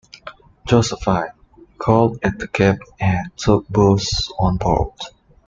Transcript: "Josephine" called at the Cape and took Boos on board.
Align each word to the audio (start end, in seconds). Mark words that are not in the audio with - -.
"Josephine" 0.67 1.27
called 1.77 2.17
at 2.23 2.39
the 2.39 2.47
Cape 2.47 2.79
and 2.99 3.29
took 3.37 3.67
Boos 3.69 4.31
on 4.39 4.57
board. 4.57 4.93